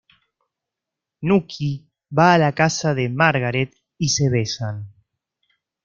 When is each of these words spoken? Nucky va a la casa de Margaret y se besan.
Nucky 1.31 1.67
va 2.21 2.27
a 2.33 2.39
la 2.45 2.51
casa 2.63 2.95
de 2.95 3.07
Margaret 3.07 3.75
y 3.99 4.09
se 4.09 4.31
besan. 4.31 4.87